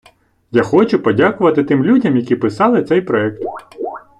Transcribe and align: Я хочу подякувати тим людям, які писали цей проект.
Я 0.51 0.63
хочу 0.63 0.99
подякувати 1.03 1.63
тим 1.63 1.83
людям, 1.83 2.17
які 2.17 2.35
писали 2.35 2.83
цей 2.83 3.01
проект. 3.01 3.43